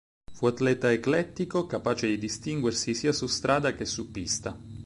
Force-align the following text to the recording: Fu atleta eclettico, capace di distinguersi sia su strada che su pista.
Fu 0.33 0.47
atleta 0.47 0.91
eclettico, 0.91 1.67
capace 1.67 2.07
di 2.07 2.17
distinguersi 2.17 2.95
sia 2.95 3.13
su 3.13 3.27
strada 3.27 3.75
che 3.75 3.85
su 3.85 4.09
pista. 4.09 4.57